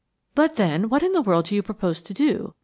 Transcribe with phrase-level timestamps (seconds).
[0.33, 2.55] "But, then, what in the world do you propose to do?"